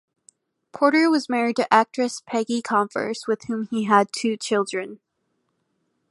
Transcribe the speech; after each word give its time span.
Porter 0.71 1.11
was 1.11 1.29
married 1.29 1.57
to 1.57 1.71
actress 1.71 2.23
Peggy 2.25 2.59
Converse 2.63 3.27
with 3.27 3.43
whom 3.43 3.67
he 3.67 3.83
had 3.83 4.11
two 4.11 4.35
children. 4.35 4.99